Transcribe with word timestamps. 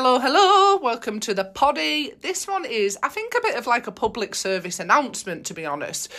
Hello, 0.00 0.20
hello, 0.20 0.76
welcome 0.76 1.18
to 1.18 1.34
the 1.34 1.42
poddy. 1.42 2.14
This 2.20 2.46
one 2.46 2.64
is, 2.64 2.96
I 3.02 3.08
think, 3.08 3.34
a 3.36 3.40
bit 3.42 3.56
of 3.56 3.66
like 3.66 3.88
a 3.88 3.90
public 3.90 4.36
service 4.36 4.78
announcement, 4.78 5.44
to 5.46 5.54
be 5.54 5.66
honest. 5.66 6.12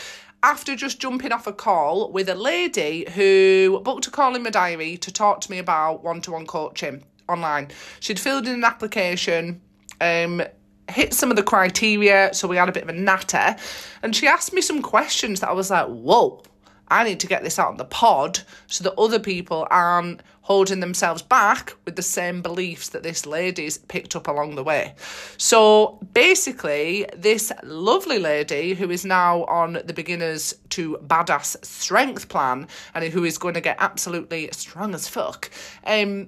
After 0.44 0.76
just 0.76 1.00
jumping 1.00 1.32
off 1.32 1.48
a 1.48 1.54
call 1.54 2.12
with 2.12 2.28
a 2.28 2.36
lady 2.36 3.10
who 3.12 3.80
booked 3.86 4.06
a 4.06 4.12
call 4.12 4.36
in 4.36 4.44
my 4.44 4.50
diary 4.50 4.98
to 4.98 5.14
talk 5.14 5.40
to 5.40 5.50
me 5.50 5.60
about 5.60 6.04
one 6.04 6.20
to 6.24 6.32
one 6.32 6.46
coaching 6.46 7.06
online. 7.30 7.70
She'd 8.02 8.20
filled 8.20 8.48
in 8.48 8.56
an 8.56 8.66
application, 8.66 9.62
um, 10.02 10.42
hit 10.90 11.14
some 11.14 11.30
of 11.30 11.38
the 11.38 11.44
criteria, 11.44 12.34
so 12.34 12.50
we 12.50 12.58
had 12.58 12.68
a 12.68 12.74
bit 12.74 12.84
of 12.84 12.90
a 12.90 12.94
natter, 12.94 13.56
and 14.04 14.14
she 14.14 14.28
asked 14.28 14.52
me 14.52 14.60
some 14.60 14.82
questions 14.82 15.40
that 15.40 15.48
I 15.48 15.54
was 15.54 15.72
like, 15.72 15.88
whoa. 15.88 16.44
I 16.92 17.04
need 17.04 17.20
to 17.20 17.28
get 17.28 17.44
this 17.44 17.60
out 17.60 17.68
on 17.70 17.78
the 17.78 17.86
pod 17.86 18.40
so 18.66 18.84
that 18.84 19.00
other 19.00 19.20
people 19.20 19.68
aren't 19.70 20.22
holding 20.50 20.80
themselves 20.80 21.22
back 21.22 21.76
with 21.86 21.96
the 21.96 22.02
same 22.02 22.42
beliefs 22.42 22.90
that 22.90 23.04
this 23.04 23.28
lady's 23.28 23.78
picked 23.78 24.16
up 24.16 24.28
along 24.28 24.56
the 24.56 24.64
way. 24.64 24.96
So 25.38 26.00
basically, 26.14 27.06
this 27.16 27.52
lovely 27.62 28.18
lady 28.18 28.74
who 28.74 28.90
is 28.90 29.06
now 29.06 29.44
on 29.44 29.74
the 29.86 29.94
beginners 29.94 30.56
to 30.70 30.98
badass 31.06 31.64
strength 31.64 32.30
plan 32.30 32.68
and 32.96 33.04
who 33.06 33.24
is 33.24 33.38
going 33.38 33.54
to 33.54 33.62
get 33.62 33.78
absolutely 33.80 34.50
strong 34.52 34.96
as 34.96 35.08
fuck, 35.08 35.52
um, 35.86 36.28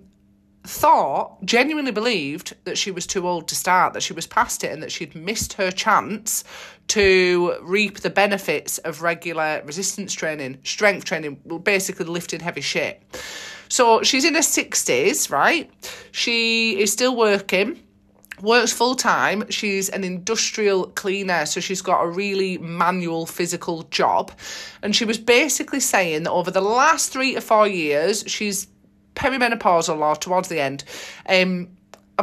thought, 0.63 1.43
genuinely 1.43 1.91
believed 1.91 2.55
that 2.65 2.77
she 2.77 2.91
was 2.91 3.07
too 3.07 3.27
old 3.27 3.47
to 3.47 3.55
start, 3.55 3.93
that 3.93 4.03
she 4.03 4.13
was 4.13 4.27
past 4.27 4.63
it, 4.63 4.71
and 4.71 4.83
that 4.83 4.91
she'd 4.91 5.15
missed 5.15 5.53
her 5.53 5.71
chance 5.71 6.43
to 6.89 7.55
reap 7.63 8.01
the 8.01 8.09
benefits 8.11 8.77
of 8.79 9.01
regular 9.01 9.63
resistance 9.65 10.13
training, 10.13 10.59
strength 10.63 11.05
training, 11.05 11.39
basically 11.63 12.05
lifting 12.05 12.39
heavy 12.39 12.61
shit. 12.61 13.01
So 13.71 14.03
she's 14.03 14.25
in 14.25 14.35
her 14.35 14.41
60s, 14.41 15.31
right? 15.31 15.71
She 16.11 16.79
is 16.79 16.91
still 16.91 17.15
working 17.15 17.79
works 18.41 18.73
full 18.73 18.95
time. 18.95 19.43
She's 19.49 19.89
an 19.89 20.03
industrial 20.03 20.87
cleaner, 20.87 21.45
so 21.45 21.59
she's 21.59 21.81
got 21.81 22.01
a 22.01 22.07
really 22.07 22.57
manual 22.57 23.25
physical 23.25 23.83
job. 23.83 24.31
And 24.81 24.95
she 24.95 25.05
was 25.05 25.17
basically 25.17 25.79
saying 25.79 26.23
that 26.23 26.31
over 26.31 26.51
the 26.51 26.61
last 26.61 27.11
three 27.11 27.35
to 27.35 27.41
four 27.41 27.67
years, 27.67 28.23
she's 28.27 28.67
perimenopausal 29.15 29.99
or 29.99 30.15
towards 30.15 30.49
the 30.49 30.59
end, 30.59 30.83
um, 31.27 31.69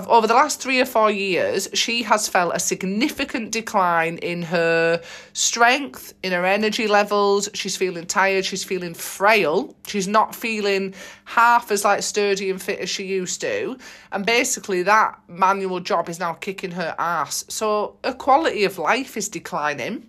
over 0.07 0.27
the 0.27 0.35
last 0.35 0.61
three 0.61 0.81
or 0.81 0.85
four 0.85 1.11
years, 1.11 1.69
she 1.75 2.03
has 2.03 2.29
felt 2.29 2.55
a 2.55 2.61
significant 2.61 3.51
decline 3.51 4.19
in 4.19 4.43
her 4.43 5.03
strength, 5.33 6.15
in 6.23 6.33
her 6.33 6.45
energy 6.45 6.87
levels. 6.87 7.49
She's 7.55 7.77
feeling 7.77 8.07
tired. 8.07 8.45
She's 8.45 8.63
feeling 8.63 8.95
frail. 8.95 9.75
She's 9.87 10.07
not 10.07 10.35
feeling 10.35 10.95
half 11.25 11.71
as 11.71 11.85
like 11.85 12.03
sturdy 12.03 12.51
and 12.51 12.61
fit 12.61 12.81
as 12.81 12.91
she 12.91 13.05
used 13.05 13.41
to. 13.41 13.79
And 14.13 14.27
basically, 14.27 14.83
that 14.83 15.19
manual 15.27 15.81
job 15.81 16.09
is 16.09 16.21
now 16.21 16.35
kicking 16.35 16.73
her 16.73 16.95
ass. 16.99 17.45
So 17.49 17.97
her 18.05 18.13
quality 18.13 18.65
of 18.65 18.79
life 18.79 19.17
is 19.17 19.29
declining. 19.29 20.09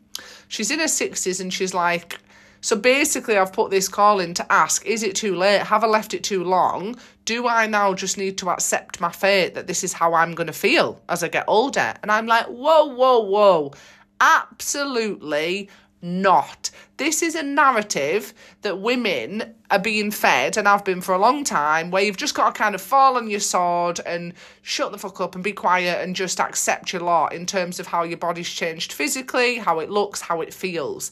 She's 0.50 0.70
in 0.70 0.80
her 0.80 0.88
sixties 0.88 1.40
and 1.40 1.54
she's 1.54 1.74
like, 1.74 2.20
so 2.62 2.76
basically, 2.76 3.38
I've 3.38 3.54
put 3.54 3.72
this 3.72 3.88
call 3.88 4.20
in 4.20 4.34
to 4.36 4.52
ask 4.52 4.86
is 4.86 5.04
it 5.04 5.16
too 5.16 5.36
late? 5.36 5.62
Have 5.62 5.84
I 5.84 5.88
left 5.88 6.14
it 6.14 6.24
too 6.24 6.44
long? 6.44 6.98
Do 7.26 7.48
I 7.48 7.68
now 7.68 7.94
just 7.94 8.18
need 8.18 8.38
to 8.40 8.50
accept 8.50 9.00
my 9.00 9.12
fate 9.12 9.54
that 9.54 9.68
this 9.68 9.84
is 9.84 9.94
how 9.94 10.14
I'm 10.14 10.34
going 10.34 10.48
to 10.48 10.54
feel 10.54 11.02
as 11.10 11.24
I 11.24 11.30
get 11.30 11.46
older? 11.48 11.94
And 12.02 12.12
I'm 12.12 12.28
like, 12.28 12.48
whoa, 12.48 12.86
whoa, 12.86 13.20
whoa. 13.20 13.74
Absolutely 14.20 15.70
not. 16.02 16.72
This 16.98 17.22
is 17.22 17.36
a 17.36 17.44
narrative 17.44 18.34
that 18.62 18.80
women 18.80 19.56
are 19.72 19.80
being 19.80 20.12
fed, 20.12 20.58
and 20.58 20.68
I've 20.68 20.86
been 20.86 21.02
for 21.02 21.14
a 21.14 21.20
long 21.20 21.44
time, 21.44 21.92
where 21.92 22.04
you've 22.04 22.18
just 22.18 22.36
got 22.36 22.54
to 22.54 22.60
kind 22.60 22.76
of 22.76 22.82
fall 22.82 23.18
on 23.18 23.30
your 23.30 23.40
sword 23.40 24.00
and 24.06 24.34
shut 24.62 24.92
the 24.92 24.98
fuck 24.98 25.22
up 25.22 25.36
and 25.36 25.44
be 25.44 25.54
quiet 25.54 26.02
and 26.04 26.16
just 26.16 26.40
accept 26.40 26.94
your 26.94 27.02
lot 27.02 27.34
in 27.34 27.46
terms 27.46 27.80
of 27.80 27.88
how 27.88 28.04
your 28.04 28.18
body's 28.18 28.50
changed 28.50 28.94
physically, 28.94 29.58
how 29.58 29.80
it 29.80 29.90
looks, 29.90 30.22
how 30.22 30.42
it 30.42 30.54
feels. 30.54 31.12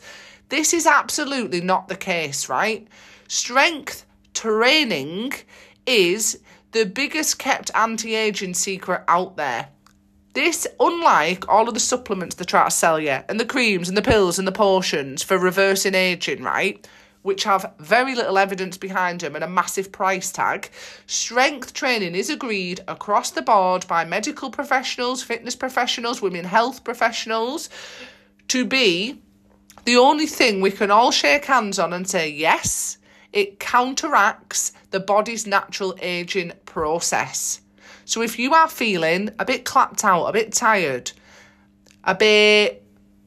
This 0.50 0.74
is 0.74 0.88
absolutely 0.88 1.62
not 1.62 1.88
the 1.88 1.96
case, 1.96 2.48
right? 2.48 2.88
Strength 3.28 4.06
training 4.34 5.34
is 5.86 6.40
the 6.72 6.86
biggest 6.86 7.38
kept 7.40 7.72
anti 7.76 8.16
aging 8.16 8.54
secret 8.54 9.04
out 9.08 9.36
there. 9.36 9.70
This, 10.34 10.68
unlike 10.80 11.50
all 11.50 11.68
of 11.68 11.74
the 11.74 11.80
supplements 11.80 12.36
they 12.36 12.46
try 12.46 12.66
to 12.66 12.72
sell 12.72 13.00
you, 13.00 13.20
and 13.28 13.40
the 13.40 13.46
creams 13.46 13.90
and 13.90 13.98
the 13.98 14.02
pills 14.02 14.38
and 14.38 14.48
the 14.48 14.52
potions 14.52 15.24
for 15.24 15.38
reversing 15.38 15.96
aging, 15.96 16.44
right? 16.44 16.88
Which 17.24 17.44
have 17.44 17.74
very 17.80 18.16
little 18.16 18.38
evidence 18.38 18.78
behind 18.78 19.22
them 19.22 19.36
and 19.36 19.44
a 19.44 19.50
massive 19.50 19.92
price 19.92 20.32
tag, 20.32 20.70
strength 21.08 21.74
training 21.74 22.16
is 22.16 22.30
agreed 22.30 22.82
across 22.88 23.32
the 23.32 23.42
board 23.42 23.86
by 23.88 24.06
medical 24.06 24.52
professionals, 24.52 25.24
fitness 25.24 25.56
professionals, 25.56 26.22
women 26.22 26.46
health 26.46 26.84
professionals 26.84 27.70
to 28.48 28.64
be 28.64 29.20
the 29.88 29.96
only 29.96 30.26
thing 30.26 30.60
we 30.60 30.70
can 30.70 30.92
all 30.92 31.12
shake 31.12 31.46
hands 31.46 31.80
on 31.80 31.94
and 31.94 32.06
say, 32.10 32.30
yes, 32.30 32.98
it 33.32 33.58
counteracts 33.58 34.74
the 34.92 35.00
body's 35.00 35.48
natural 35.48 35.96
aging 36.02 36.52
process. 36.66 37.62
So 38.04 38.22
if 38.22 38.38
you 38.38 38.54
are 38.54 38.68
feeling 38.68 39.30
a 39.40 39.46
bit 39.46 39.64
clapped 39.64 40.04
out, 40.04 40.26
a 40.26 40.34
bit 40.34 40.52
tired, 40.52 41.14
a 42.04 42.14
bit 42.14 42.84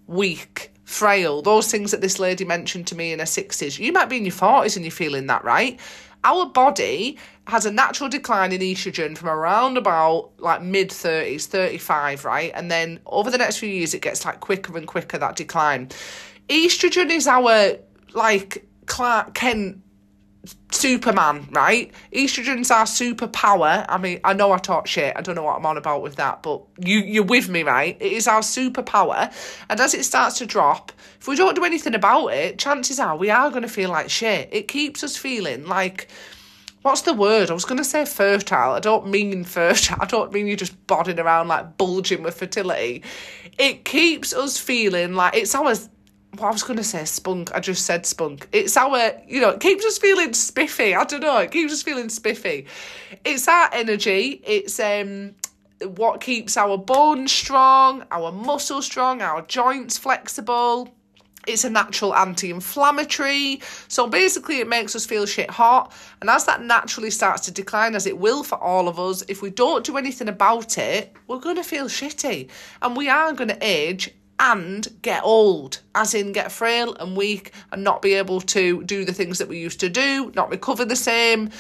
weak, 0.06 0.71
frail, 0.84 1.41
those 1.41 1.71
things 1.71 1.93
that 1.93 2.03
this 2.03 2.19
lady 2.19 2.44
mentioned 2.44 2.87
to 2.88 2.94
me 2.94 3.15
in 3.15 3.21
her 3.21 3.25
60s, 3.25 3.78
you 3.78 3.91
might 3.91 4.10
be 4.10 4.19
in 4.19 4.27
your 4.27 4.34
40s 4.34 4.77
and 4.77 4.84
you're 4.84 4.92
feeling 4.92 5.28
that, 5.28 5.42
right? 5.42 5.81
Our 6.25 6.44
body 6.44 7.16
has 7.47 7.65
a 7.65 7.72
natural 7.72 8.10
decline 8.10 8.53
in 8.53 8.60
estrogen 8.60 9.16
from 9.16 9.31
around 9.31 9.78
about 9.78 10.32
like 10.37 10.60
mid 10.60 10.91
30s, 10.91 11.47
35, 11.47 12.27
right? 12.27 12.53
And 12.54 12.71
then 12.71 13.00
over 13.06 13.31
the 13.31 13.38
next 13.38 13.56
few 13.56 13.71
years, 13.71 13.94
it 13.94 14.03
gets 14.03 14.27
like 14.27 14.41
quicker 14.41 14.77
and 14.77 14.87
quicker 14.87 15.16
that 15.16 15.37
decline 15.37 15.88
estrogen 16.50 17.11
is 17.11 17.27
our 17.27 17.78
like 18.12 18.66
Clark 18.87 19.34
Kent 19.34 19.83
Superman, 20.72 21.49
right? 21.53 21.93
Estrogen's 22.12 22.71
our 22.71 22.84
superpower. 22.84 23.84
I 23.88 23.99
mean, 23.99 24.21
I 24.25 24.33
know 24.33 24.53
I 24.53 24.59
talk 24.59 24.87
shit. 24.87 25.15
I 25.16 25.21
don't 25.21 25.34
know 25.34 25.43
what 25.43 25.56
I'm 25.56 25.66
on 25.66 25.77
about 25.77 26.03
with 26.03 26.16
that, 26.16 26.43
but 26.43 26.62
you 26.78 26.99
you're 26.99 27.25
with 27.25 27.49
me, 27.49 27.62
right? 27.62 27.97
It 28.00 28.12
is 28.12 28.27
our 28.27 28.41
superpower. 28.41 29.33
And 29.69 29.81
as 29.81 29.94
it 29.94 30.05
starts 30.05 30.39
to 30.39 30.47
drop, 30.47 30.93
if 31.21 31.28
we 31.28 31.37
don't 31.37 31.55
do 31.55 31.65
anything 31.65 31.94
about 31.94 32.28
it, 32.28 32.59
chances 32.59 32.99
are 32.99 33.16
we 33.16 33.31
are 33.31 33.50
going 33.50 33.62
to 33.62 33.69
feel 33.69 33.91
like 33.91 34.10
shit. 34.10 34.49
It 34.53 34.69
keeps 34.69 35.05
us 35.05 35.16
feeling 35.16 35.66
like 35.66 36.09
what's 36.83 37.03
the 37.03 37.12
word? 37.12 37.50
I 37.50 37.55
was 37.55 37.65
going 37.65 37.78
to 37.78 37.84
say 37.84 38.05
fertile. 38.06 38.72
I 38.72 38.81
don't 38.81 39.09
mean 39.09 39.44
fertile. 39.44 39.99
I 40.00 40.06
don't 40.06 40.33
mean 40.33 40.47
you're 40.47 40.56
just 40.56 40.87
bodding 40.87 41.19
around 41.19 41.49
like 41.49 41.77
bulging 41.77 42.22
with 42.22 42.39
fertility. 42.39 43.03
It 43.59 43.84
keeps 43.84 44.33
us 44.33 44.59
feeling 44.59 45.15
like 45.15 45.37
it's 45.37 45.55
our 45.55 45.75
well, 46.37 46.47
I 46.47 46.53
was 46.53 46.63
going 46.63 46.77
to 46.77 46.85
say 46.85 47.05
spunk. 47.05 47.53
I 47.55 47.61
just 47.61 47.85
said 47.85 48.07
spunk. 48.07 48.49
It's 48.53 48.77
our, 48.77 49.13
you 49.27 49.41
know, 49.41 49.51
it 49.51 49.61
keeps 49.61 49.85
us 49.85 49.99
feeling 49.99 50.33
spiffy. 50.33 50.95
I 50.95 51.05
don't 51.05 51.21
know. 51.21 51.39
It 51.39 51.51
keeps 51.51 51.73
us 51.73 51.83
feeling 51.83 52.09
spiffy. 52.09 52.67
It's 53.25 53.49
our 53.49 53.69
energy. 53.73 54.41
It's 54.45 54.79
um 54.79 55.35
what 55.83 56.21
keeps 56.21 56.57
our 56.57 56.77
bones 56.77 57.33
strong, 57.33 58.05
our 58.11 58.31
muscles 58.31 58.85
strong, 58.85 59.23
our 59.23 59.43
joints 59.43 59.97
flexible. 59.99 60.95
It's 61.47 61.65
a 61.65 61.71
natural 61.71 62.15
anti 62.15 62.51
inflammatory. 62.51 63.63
So 63.89 64.07
basically, 64.07 64.61
it 64.61 64.69
makes 64.69 64.95
us 64.95 65.07
feel 65.07 65.25
shit 65.25 65.51
hot. 65.51 65.93
And 66.21 66.29
as 66.29 66.45
that 66.45 66.63
naturally 66.63 67.11
starts 67.11 67.47
to 67.47 67.51
decline, 67.51 67.95
as 67.95 68.07
it 68.07 68.19
will 68.19 68.45
for 68.45 68.59
all 68.59 68.89
of 68.89 69.01
us, 69.01 69.25
if 69.27 69.41
we 69.41 69.51
don't 69.51 69.85
do 69.85 69.97
anything 69.97 70.29
about 70.29 70.77
it, 70.77 71.15
we're 71.27 71.39
going 71.39 71.57
to 71.57 71.65
feel 71.65 71.87
shitty. 71.87 72.51
And 72.83 72.95
we 72.95 73.09
are 73.09 73.33
going 73.33 73.49
to 73.49 73.59
age 73.63 74.11
and 74.41 74.89
get 75.03 75.23
old, 75.23 75.81
as 75.95 76.15
in 76.15 76.33
get 76.33 76.51
frail 76.51 76.95
and 76.95 77.17
weak 77.17 77.53
and 77.71 77.84
not 77.84 78.01
be 78.01 78.15
able 78.15 78.41
to 78.41 78.83
do 78.84 79.05
the 79.05 79.12
things 79.12 79.39
that 79.39 79.49
we 79.49 79.59
used 79.59 79.78
to 79.81 79.91
do, 79.91 80.33
not 80.34 80.51
recover 80.51 80.84
the 80.84 80.97
same. 80.97 81.51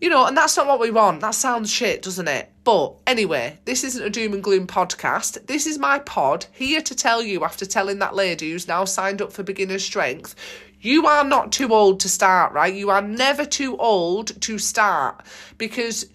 You 0.00 0.08
know, 0.10 0.26
and 0.26 0.36
that's 0.36 0.56
not 0.56 0.66
what 0.66 0.80
we 0.80 0.90
want. 0.90 1.20
That 1.20 1.36
sounds 1.36 1.70
shit, 1.70 2.02
doesn't 2.02 2.26
it? 2.26 2.50
But 2.64 2.96
anyway, 3.06 3.60
this 3.66 3.84
isn't 3.84 4.04
a 4.04 4.10
doom 4.10 4.32
and 4.32 4.42
gloom 4.42 4.66
podcast. 4.66 5.46
This 5.46 5.64
is 5.64 5.78
my 5.78 6.00
pod 6.00 6.46
here 6.50 6.82
to 6.82 6.94
tell 6.96 7.22
you 7.22 7.44
after 7.44 7.64
telling 7.64 8.00
that 8.00 8.16
lady 8.16 8.50
who's 8.50 8.66
now 8.66 8.84
signed 8.84 9.22
up 9.22 9.32
for 9.32 9.44
beginner 9.44 9.78
strength, 9.78 10.34
you 10.80 11.06
are 11.06 11.22
not 11.22 11.52
too 11.52 11.72
old 11.72 12.00
to 12.00 12.08
start, 12.08 12.52
right? 12.52 12.74
You 12.74 12.90
are 12.90 13.00
never 13.00 13.44
too 13.44 13.76
old 13.76 14.40
to 14.42 14.58
start 14.58 15.24
because, 15.56 16.06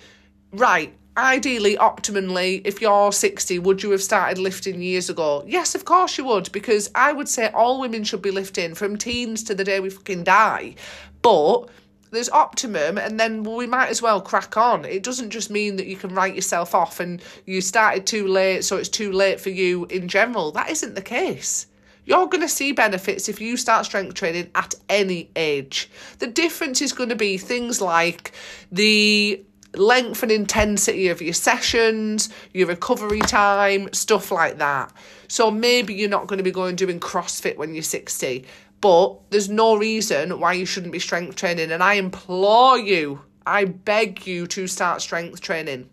right, 0.52 0.94
ideally, 1.18 1.76
optimally, 1.78 2.62
if 2.64 2.82
you're 2.82 3.12
60, 3.12 3.60
would 3.60 3.84
you 3.84 3.92
have 3.92 4.04
started 4.04 4.38
lifting 4.38 4.82
years 4.82 5.10
ago? 5.10 5.44
Yes, 5.48 5.76
of 5.76 5.86
course 5.86 6.18
you 6.18 6.26
would, 6.26 6.52
because 6.52 6.90
I 6.94 7.12
would 7.12 7.28
say 7.28 7.50
all 7.50 7.80
women 7.80 8.04
should 8.04 8.22
be 8.22 8.32
lifting 8.32 8.76
from 8.76 8.98
teens 8.98 9.44
to 9.44 9.56
the 9.56 9.64
day 9.64 9.80
we 9.80 9.90
fucking 9.90 10.24
die. 10.24 10.76
But 11.22 11.70
there's 12.12 12.30
optimum, 12.30 12.98
and 12.98 13.20
then 13.20 13.44
we 13.44 13.68
might 13.68 13.90
as 13.90 14.02
well 14.02 14.22
crack 14.22 14.56
on. 14.56 14.86
It 14.86 15.04
doesn't 15.04 15.32
just 15.32 15.50
mean 15.50 15.76
that 15.76 15.88
you 15.88 15.98
can 15.98 16.14
write 16.14 16.36
yourself 16.36 16.74
off 16.74 17.00
and 17.00 17.22
you 17.46 17.62
started 17.62 18.06
too 18.06 18.28
late, 18.28 18.64
so 18.64 18.78
it's 18.78 18.90
too 18.90 19.12
late 19.12 19.42
for 19.42 19.50
you 19.50 19.86
in 19.86 20.08
general. 20.08 20.52
That 20.52 20.70
isn't 20.70 20.96
the 20.96 21.02
case. 21.02 21.68
You're 22.06 22.28
going 22.28 22.42
to 22.42 22.48
see 22.48 22.72
benefits 22.72 23.28
if 23.28 23.42
you 23.42 23.58
start 23.58 23.86
strength 23.86 24.14
training 24.14 24.50
at 24.56 24.76
any 24.88 25.30
age. 25.36 25.90
The 26.20 26.28
difference 26.28 26.82
is 26.82 26.94
going 26.94 27.10
to 27.10 27.18
be 27.18 27.38
things 27.38 27.82
like 27.82 28.32
the 28.72 29.44
length 29.78 30.24
and 30.24 30.32
intensity 30.32 31.08
of 31.08 31.22
your 31.22 31.34
sessions, 31.34 32.30
your 32.54 32.68
recovery 32.68 33.20
time, 33.20 33.92
stuff 33.94 34.32
like 34.32 34.58
that. 34.58 34.92
So 35.28 35.52
maybe 35.52 35.94
you're 35.94 36.10
not 36.10 36.28
going 36.28 36.38
to 36.38 36.44
be 36.44 36.52
going 36.52 36.76
doing 36.76 37.00
CrossFit 37.00 37.58
when 37.58 37.74
you're 37.74 37.84
60, 37.84 38.46
but 38.82 39.18
there's 39.30 39.50
no 39.50 39.76
reason 39.78 40.40
why 40.40 40.54
you 40.54 40.66
shouldn't 40.66 40.94
be 40.94 41.00
strength 41.00 41.36
training. 41.36 41.72
And 41.72 41.84
I 41.84 41.96
implore 41.96 42.78
you, 42.78 43.22
I 43.46 43.66
beg 43.66 44.28
you 44.28 44.48
to 44.48 44.68
start 44.68 45.02
strength 45.02 45.42
training. 45.42 45.90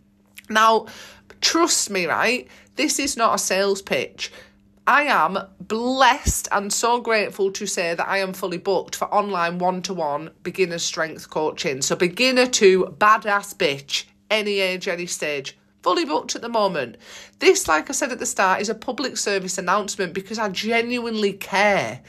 Now, 0.49 0.87
trust 1.41 1.91
me, 1.91 2.07
right? 2.07 2.49
This 2.77 2.99
is 2.99 3.17
not 3.17 3.35
a 3.35 3.39
sales 3.39 3.81
pitch. 3.83 4.33
I 4.87 5.05
am 5.05 5.39
blessed 5.61 6.49
and 6.53 6.71
so 6.71 7.01
grateful 7.01 7.51
to 7.53 7.67
say 7.67 7.95
that 7.95 8.07
I 8.07 8.19
am 8.19 8.35
fully 8.35 8.59
booked 8.59 8.95
for 8.95 9.13
online 9.13 9.59
one 9.59 9.81
to 9.83 9.95
one 9.95 10.31
beginner 10.43 10.79
strength 10.79 11.31
coaching. 11.31 11.81
So, 11.81 11.97
beginner 11.97 12.47
to 12.47 12.95
badass 12.99 13.57
bitch, 13.57 14.05
any 14.31 14.61
age, 14.61 14.87
any 14.87 15.07
stage. 15.07 15.57
Fully 15.83 16.05
booked 16.05 16.37
at 16.37 16.43
the 16.43 16.51
moment. 16.51 16.99
This, 17.39 17.67
like 17.67 17.89
I 17.89 17.95
said 17.95 18.13
at 18.13 18.19
the 18.19 18.27
start, 18.27 18.61
is 18.61 18.69
a 18.69 18.75
public 18.75 19.17
service 19.17 19.57
announcement 19.57 20.13
because 20.13 20.39
I 20.39 20.51
genuinely 20.51 21.33
care. 21.33 22.03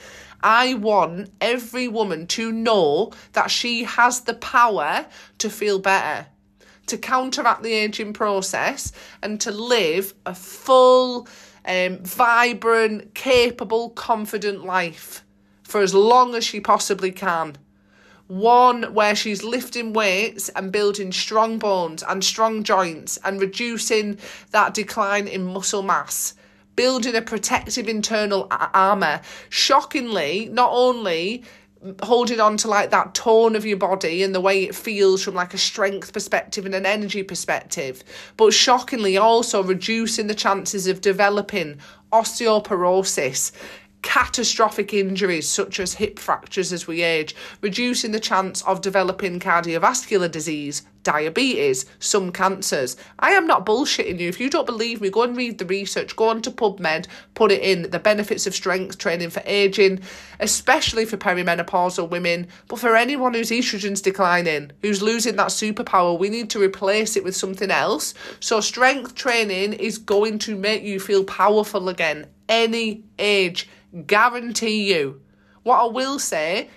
I 0.43 0.73
want 0.73 1.31
every 1.39 1.87
woman 1.87 2.27
to 2.27 2.51
know 2.51 3.13
that 3.33 3.51
she 3.51 3.85
has 3.85 4.21
the 4.21 4.33
power 4.35 5.05
to 5.37 5.49
feel 5.49 5.79
better, 5.79 6.27
to 6.87 6.97
counteract 6.97 7.63
the 7.63 7.73
aging 7.73 8.13
process, 8.13 8.91
and 9.23 9.39
to 9.41 9.51
live 9.51 10.13
a 10.25 10.35
full, 10.35 11.27
um, 11.65 11.99
vibrant, 11.99 13.13
capable, 13.13 13.89
confident 13.89 14.65
life 14.65 15.23
for 15.63 15.81
as 15.81 15.93
long 15.93 16.35
as 16.35 16.43
she 16.43 16.59
possibly 16.59 17.11
can. 17.11 17.57
One 18.27 18.93
where 18.93 19.15
she's 19.15 19.43
lifting 19.43 19.93
weights 19.93 20.49
and 20.49 20.71
building 20.71 21.11
strong 21.11 21.59
bones 21.59 22.03
and 22.07 22.23
strong 22.23 22.63
joints 22.63 23.17
and 23.23 23.39
reducing 23.39 24.17
that 24.51 24.73
decline 24.73 25.27
in 25.27 25.45
muscle 25.45 25.83
mass, 25.83 26.33
building 26.75 27.15
a 27.15 27.21
protective 27.21 27.87
internal 27.87 28.47
armour. 28.49 29.21
Shockingly, 29.49 30.49
not 30.51 30.71
only 30.71 31.43
holding 32.03 32.39
on 32.39 32.57
to 32.57 32.67
like 32.67 32.89
that 32.91 33.13
tone 33.13 33.55
of 33.55 33.65
your 33.65 33.77
body 33.77 34.23
and 34.23 34.33
the 34.33 34.41
way 34.41 34.63
it 34.63 34.75
feels 34.75 35.23
from 35.23 35.35
like 35.35 35.53
a 35.53 35.57
strength 35.57 36.13
perspective 36.13 36.65
and 36.65 36.75
an 36.75 36.85
energy 36.85 37.23
perspective. 37.23 38.03
But 38.37 38.53
shockingly 38.53 39.17
also 39.17 39.63
reducing 39.63 40.27
the 40.27 40.35
chances 40.35 40.87
of 40.87 41.01
developing 41.01 41.79
osteoporosis 42.11 43.51
catastrophic 44.05 44.93
injuries 44.93 45.49
such 45.49 45.79
as 45.79 45.95
hip 45.95 46.19
fractures 46.19 46.71
as 46.71 46.87
we 46.87 47.01
age, 47.01 47.35
reducing 47.61 48.11
the 48.11 48.19
chance 48.19 48.61
of 48.61 48.79
developing 48.79 49.39
cardiovascular 49.39 50.31
disease, 50.31 50.83
diabetes, 51.01 51.85
some 51.99 52.31
cancers. 52.31 52.95
I 53.19 53.31
am 53.31 53.47
not 53.47 53.65
bullshitting 53.65 54.19
you. 54.19 54.29
If 54.29 54.39
you 54.39 54.49
don't 54.49 54.65
believe 54.65 55.01
me, 55.01 55.09
go 55.09 55.23
and 55.23 55.35
read 55.35 55.57
the 55.57 55.65
research, 55.65 56.15
go 56.15 56.29
on 56.29 56.41
to 56.43 56.51
PubMed, 56.51 57.07
put 57.33 57.51
it 57.51 57.61
in 57.61 57.89
the 57.89 57.99
benefits 57.99 58.45
of 58.45 58.53
strength 58.53 58.99
training 58.99 59.31
for 59.31 59.41
aging, 59.45 60.01
especially 60.39 61.05
for 61.05 61.17
perimenopausal 61.17 62.09
women, 62.09 62.47
but 62.67 62.79
for 62.79 62.95
anyone 62.95 63.33
whose 63.33 63.49
estrogen's 63.49 64.01
declining, 64.01 64.71
who's 64.83 65.01
losing 65.01 65.35
that 65.37 65.47
superpower, 65.47 66.17
we 66.17 66.29
need 66.29 66.49
to 66.51 66.61
replace 66.61 67.15
it 67.15 67.23
with 67.23 67.35
something 67.35 67.71
else. 67.71 68.13
So, 68.39 68.61
strength 68.61 69.15
training 69.15 69.73
is 69.73 69.97
going 69.97 70.39
to 70.39 70.55
make 70.55 70.83
you 70.83 70.99
feel 70.99 71.23
powerful 71.23 71.89
again, 71.89 72.27
any 72.49 73.03
age 73.17 73.67
Guarantee 74.07 74.93
you. 74.93 75.21
What 75.63 75.81
I 75.81 75.85
will 75.85 76.19
say 76.19 76.69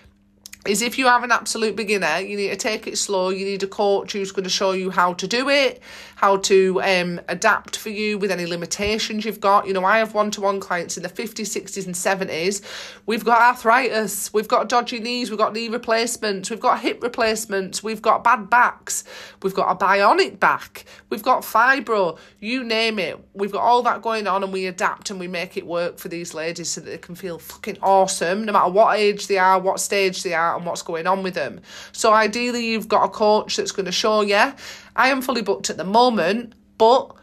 is 0.69 0.83
if 0.83 0.99
you 0.99 1.09
are 1.09 1.23
an 1.23 1.33
absolute 1.33 1.77
beginner, 1.77 2.19
you 2.19 2.37
need 2.37 2.51
to 2.51 2.57
take 2.57 2.87
it 2.87 2.99
slow. 2.99 3.31
You 3.31 3.45
need 3.45 3.63
a 3.63 3.67
coach 3.67 4.13
who's 4.13 4.33
going 4.33 4.45
to 4.45 4.51
show 4.51 4.73
you 4.73 4.91
how 4.91 5.15
to 5.15 5.27
do 5.27 5.49
it, 5.49 5.81
how 6.17 6.37
to 6.39 6.83
um, 6.83 7.21
adapt 7.29 7.77
for 7.77 7.91
you 7.91 8.19
with 8.19 8.31
any 8.31 8.47
limitations 8.47 9.25
you've 9.25 9.41
got. 9.41 9.67
You 9.67 9.73
know, 9.73 9.85
I 9.85 9.99
have 9.99 10.15
one 10.15 10.31
to 10.33 10.41
one 10.41 10.61
clients 10.61 10.97
in 10.97 11.03
the 11.03 11.09
50s, 11.09 11.47
60s, 11.47 11.87
and 11.87 11.95
70s. 11.95 12.63
We've 13.07 13.25
got 13.25 13.41
arthritis, 13.41 14.33
we've 14.35 14.49
got 14.49 14.69
dodgy 14.69 15.01
knees, 15.01 15.31
we've 15.31 15.39
got 15.39 15.55
knee 15.55 15.69
replacements, 15.69 16.51
we've 16.51 16.61
got 16.61 16.81
hip 16.81 17.03
replacements, 17.03 17.83
we've 17.83 18.03
got 18.03 18.23
bad 18.23 18.51
backs, 18.51 19.05
we've 19.43 19.55
got 19.55 19.71
a 19.71 19.75
bionic 19.75 20.39
back, 20.39 20.85
we've 21.09 21.23
got 21.23 21.43
fibro, 21.43 22.19
you 22.41 22.65
name 22.65 22.99
it. 22.99 23.19
We've 23.33 23.53
got 23.53 23.63
all 23.63 23.83
that 23.83 24.03
going 24.03 24.27
on, 24.27 24.43
and 24.43 24.53
we 24.53 24.67
adapt 24.67 25.11
and 25.11 25.21
we 25.21 25.29
make 25.29 25.57
it 25.57 25.67
work 25.67 25.99
for 25.99 26.09
these 26.09 26.35
ladies 26.35 26.71
so 26.71 26.81
that 26.81 26.91
they 26.91 26.99
can 26.99 27.15
feel 27.15 27.39
fucking 27.39 27.79
awesome 27.83 28.45
no 28.45 28.53
matter 28.53 28.71
what 28.71 28.99
age 28.99 29.27
they 29.27 29.39
are, 29.39 29.59
what 29.59 29.81
stage 29.81 30.23
they 30.23 30.35
are, 30.35 30.58
what's 30.65 30.83
going 30.83 31.07
on 31.07 31.23
with 31.23 31.35
them. 31.35 31.61
So, 31.93 32.13
ideally, 32.13 32.67
you've 32.67 32.89
got 32.89 33.05
a 33.05 33.09
coach 33.09 33.57
that's 33.57 33.73
going 33.73 33.87
to 33.87 33.93
show 33.93 34.23
you 34.23 34.53
I 34.97 35.09
am 35.09 35.23
fully 35.23 35.43
booked 35.43 35.71
at 35.71 35.77
the 35.77 35.85
moment, 35.85 36.55
but 36.77 37.15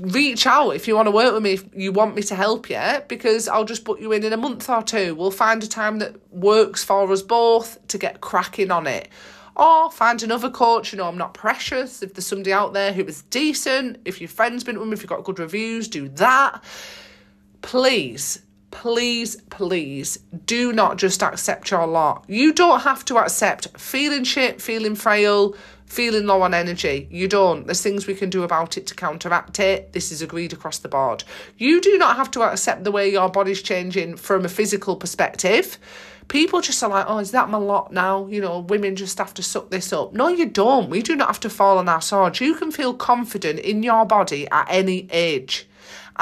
reach 0.00 0.46
out 0.46 0.70
if 0.70 0.88
you 0.88 0.96
want 0.96 1.06
to 1.06 1.10
work 1.10 1.34
with 1.34 1.42
me 1.42 1.52
if 1.52 1.64
you 1.74 1.92
want 1.92 2.14
me 2.14 2.22
to 2.22 2.34
help 2.34 2.70
you 2.70 2.80
because 3.08 3.46
I'll 3.46 3.66
just 3.66 3.84
put 3.84 4.00
you 4.00 4.12
in 4.12 4.24
in 4.24 4.32
a 4.32 4.36
month 4.36 4.68
or 4.70 4.82
two. 4.82 5.14
We'll 5.14 5.30
find 5.30 5.62
a 5.62 5.66
time 5.66 5.98
that 5.98 6.16
works 6.32 6.82
for 6.82 7.10
us 7.12 7.22
both 7.22 7.86
to 7.88 7.98
get 7.98 8.20
cracking 8.20 8.70
on 8.70 8.86
it. 8.86 9.08
Or 9.54 9.90
find 9.90 10.22
another 10.22 10.48
coach, 10.48 10.92
you 10.92 10.98
know, 10.98 11.06
I'm 11.06 11.18
not 11.18 11.34
precious. 11.34 12.02
If 12.02 12.14
there's 12.14 12.26
somebody 12.26 12.54
out 12.54 12.72
there 12.72 12.92
who 12.92 13.04
is 13.04 13.22
decent, 13.22 13.98
if 14.06 14.18
your 14.18 14.28
friend's 14.28 14.64
been 14.64 14.76
with 14.76 14.86
them, 14.86 14.92
if 14.94 15.02
you've 15.02 15.10
got 15.10 15.24
good 15.24 15.38
reviews, 15.38 15.88
do 15.88 16.08
that. 16.08 16.64
Please, 17.60 18.40
please, 18.72 19.36
please 19.50 20.18
do 20.44 20.72
not 20.72 20.96
just 20.96 21.22
accept 21.22 21.70
your 21.70 21.86
lot. 21.86 22.24
You 22.26 22.52
don't 22.52 22.80
have 22.80 23.04
to 23.04 23.18
accept 23.18 23.78
feeling 23.78 24.24
shit, 24.24 24.60
feeling 24.60 24.96
frail, 24.96 25.54
feeling 25.86 26.26
low 26.26 26.42
on 26.42 26.54
energy. 26.54 27.06
You 27.10 27.28
don't. 27.28 27.66
There's 27.66 27.82
things 27.82 28.06
we 28.06 28.14
can 28.14 28.30
do 28.30 28.42
about 28.42 28.76
it 28.76 28.86
to 28.88 28.94
counteract 28.94 29.60
it. 29.60 29.92
This 29.92 30.10
is 30.10 30.22
agreed 30.22 30.52
across 30.52 30.78
the 30.78 30.88
board. 30.88 31.22
You 31.58 31.80
do 31.80 31.96
not 31.98 32.16
have 32.16 32.30
to 32.32 32.42
accept 32.42 32.82
the 32.82 32.90
way 32.90 33.08
your 33.08 33.28
body's 33.28 33.62
changing 33.62 34.16
from 34.16 34.44
a 34.44 34.48
physical 34.48 34.96
perspective. 34.96 35.78
People 36.28 36.62
just 36.62 36.82
are 36.82 36.88
like, 36.88 37.04
oh, 37.08 37.18
is 37.18 37.32
that 37.32 37.50
my 37.50 37.58
lot 37.58 37.92
now? 37.92 38.26
You 38.26 38.40
know, 38.40 38.60
women 38.60 38.96
just 38.96 39.18
have 39.18 39.34
to 39.34 39.42
suck 39.42 39.70
this 39.70 39.92
up. 39.92 40.14
No, 40.14 40.28
you 40.28 40.46
don't. 40.46 40.88
We 40.88 41.02
do 41.02 41.14
not 41.14 41.28
have 41.28 41.40
to 41.40 41.50
fall 41.50 41.78
on 41.78 41.88
our 41.88 42.00
swords. 42.00 42.40
You 42.40 42.54
can 42.54 42.72
feel 42.72 42.94
confident 42.94 43.60
in 43.60 43.82
your 43.82 44.06
body 44.06 44.48
at 44.50 44.66
any 44.70 45.08
age. 45.10 45.68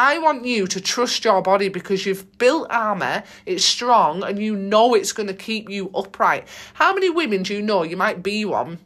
I 0.02 0.16
want 0.16 0.46
you 0.46 0.66
to 0.66 0.80
trust 0.80 1.26
your 1.26 1.42
body 1.42 1.68
because 1.68 2.06
you've 2.06 2.38
built 2.38 2.68
armour, 2.70 3.22
it's 3.44 3.62
strong, 3.62 4.22
and 4.22 4.38
you 4.38 4.56
know 4.56 4.94
it's 4.94 5.12
going 5.12 5.26
to 5.26 5.34
keep 5.34 5.68
you 5.68 5.90
upright. 5.94 6.48
How 6.72 6.94
many 6.94 7.10
women 7.10 7.42
do 7.42 7.52
you 7.52 7.60
know? 7.60 7.82
You 7.82 7.98
might 7.98 8.22
be 8.22 8.46
one 8.46 8.78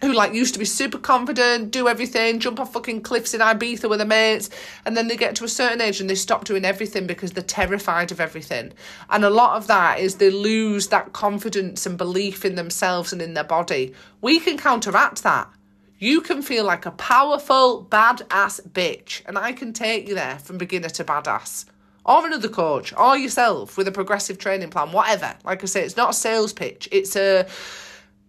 who 0.00 0.12
like 0.12 0.34
used 0.34 0.54
to 0.54 0.58
be 0.58 0.64
super 0.64 0.98
confident, 0.98 1.70
do 1.70 1.86
everything, 1.86 2.40
jump 2.40 2.58
off 2.58 2.72
fucking 2.72 3.02
cliffs 3.02 3.32
in 3.32 3.40
Ibiza 3.40 3.88
with 3.88 4.00
their 4.00 4.08
mates, 4.08 4.50
and 4.84 4.96
then 4.96 5.06
they 5.06 5.16
get 5.16 5.36
to 5.36 5.44
a 5.44 5.48
certain 5.48 5.80
age 5.80 6.00
and 6.00 6.10
they 6.10 6.16
stop 6.16 6.44
doing 6.44 6.64
everything 6.64 7.06
because 7.06 7.30
they're 7.30 7.44
terrified 7.44 8.10
of 8.10 8.20
everything. 8.20 8.72
And 9.08 9.24
a 9.24 9.30
lot 9.30 9.56
of 9.56 9.68
that 9.68 10.00
is 10.00 10.16
they 10.16 10.30
lose 10.30 10.88
that 10.88 11.12
confidence 11.12 11.86
and 11.86 11.96
belief 11.96 12.44
in 12.44 12.56
themselves 12.56 13.12
and 13.12 13.22
in 13.22 13.34
their 13.34 13.44
body. 13.44 13.94
We 14.20 14.40
can 14.40 14.58
counteract 14.58 15.22
that. 15.22 15.48
You 15.98 16.20
can 16.20 16.42
feel 16.42 16.64
like 16.64 16.84
a 16.84 16.90
powerful, 16.90 17.86
badass 17.90 18.68
bitch, 18.68 19.22
and 19.24 19.38
I 19.38 19.52
can 19.52 19.72
take 19.72 20.06
you 20.08 20.14
there 20.14 20.38
from 20.38 20.58
beginner 20.58 20.90
to 20.90 21.04
badass. 21.04 21.64
Or 22.04 22.26
another 22.26 22.50
coach, 22.50 22.92
or 22.96 23.16
yourself 23.16 23.78
with 23.78 23.88
a 23.88 23.92
progressive 23.92 24.36
training 24.36 24.68
plan, 24.70 24.92
whatever. 24.92 25.34
Like 25.42 25.62
I 25.62 25.66
say, 25.66 25.84
it's 25.84 25.96
not 25.96 26.10
a 26.10 26.12
sales 26.14 26.52
pitch, 26.52 26.86
it's 26.92 27.16
a 27.16 27.46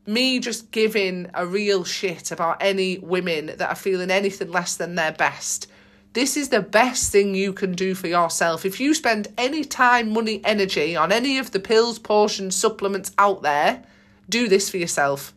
me 0.05 0.39
just 0.39 0.71
giving 0.71 1.29
a 1.33 1.45
real 1.45 1.83
shit 1.83 2.31
about 2.31 2.57
any 2.62 3.00
women 3.00 3.47
that 3.47 3.69
are 3.69 3.75
feeling 3.75 4.09
anything 4.09 4.50
less 4.50 4.77
than 4.77 4.95
their 4.95 5.12
best. 5.12 5.67
This 6.13 6.38
is 6.38 6.47
the 6.47 6.62
best 6.62 7.12
thing 7.12 7.36
you 7.36 7.51
can 7.51 7.74
do 7.74 7.93
for 7.93 8.07
yourself. 8.07 8.65
If 8.65 8.79
you 8.79 8.93
spend 8.93 9.27
any 9.38 9.65
time, 9.65 10.13
money, 10.13 10.39
energy 10.45 10.95
on 10.95 11.12
any 11.12 11.38
of 11.38 11.51
the 11.51 11.59
pills, 11.59 12.00
portions, 12.00 12.55
supplements 12.55 13.12
out 13.17 13.41
there, 13.41 13.83
do 14.29 14.47
this 14.47 14.69
for 14.69 14.77
yourself. 14.77 15.33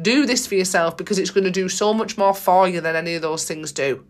Do 0.00 0.26
this 0.26 0.46
for 0.46 0.54
yourself 0.54 0.96
because 0.96 1.18
it's 1.18 1.30
going 1.30 1.44
to 1.44 1.50
do 1.50 1.68
so 1.68 1.92
much 1.92 2.16
more 2.16 2.34
for 2.34 2.68
you 2.68 2.80
than 2.80 2.96
any 2.96 3.14
of 3.14 3.22
those 3.22 3.46
things 3.46 3.72
do. 3.72 4.04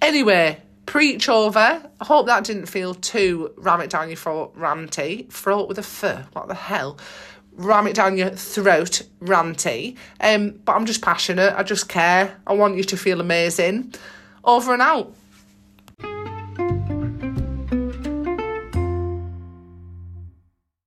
Anyway, 0.00 0.62
preach 0.86 1.28
over. 1.28 1.58
I 2.00 2.04
hope 2.04 2.26
that 2.26 2.44
didn't 2.44 2.66
feel 2.66 2.94
too 2.94 3.52
ram 3.56 3.80
it 3.80 3.90
down 3.90 4.08
your 4.08 4.16
throat, 4.16 4.56
ranty. 4.56 5.30
Throat 5.30 5.68
with 5.68 5.78
a 5.78 5.82
fur. 5.82 6.26
What 6.32 6.48
the 6.48 6.54
hell? 6.54 6.98
ram 7.60 7.86
it 7.86 7.94
down 7.94 8.16
your 8.16 8.30
throat 8.30 9.02
ranty. 9.20 9.96
Um, 10.20 10.60
but 10.64 10.72
I'm 10.72 10.86
just 10.86 11.02
passionate. 11.02 11.54
I 11.54 11.62
just 11.62 11.88
care. 11.88 12.36
I 12.46 12.54
want 12.54 12.76
you 12.76 12.84
to 12.84 12.96
feel 12.96 13.20
amazing. 13.20 13.94
Over 14.44 14.72
and 14.72 14.82
out. 14.82 15.14